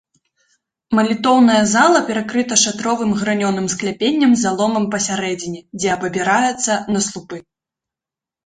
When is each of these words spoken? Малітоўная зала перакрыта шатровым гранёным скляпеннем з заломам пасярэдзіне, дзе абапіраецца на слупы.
Малітоўная 0.99 1.57
зала 1.73 1.99
перакрыта 2.07 2.57
шатровым 2.63 3.11
гранёным 3.19 3.67
скляпеннем 3.75 4.31
з 4.37 4.47
заломам 4.47 4.83
пасярэдзіне, 4.97 5.61
дзе 5.81 5.89
абапіраецца 5.97 6.73
на 6.97 7.05
слупы. 7.11 7.37